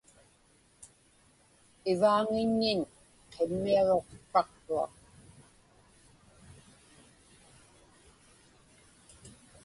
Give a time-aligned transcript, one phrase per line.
[1.91, 2.79] Ivaaŋiññiñ
[3.31, 4.93] qimmiaġruksraqtuaq.